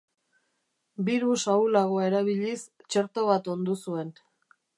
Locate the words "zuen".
3.87-4.13